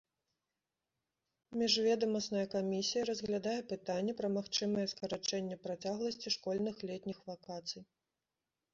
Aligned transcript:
Міжведамасная 1.63 2.47
камісія 2.55 3.03
разглядае 3.11 3.55
пытанне 3.75 4.17
пра 4.23 4.33
магчымае 4.39 4.87
скарачэнне 4.97 5.63
працягласці 5.69 6.37
школьных 6.41 6.75
летніх 6.93 7.17
вакацый. 7.33 7.83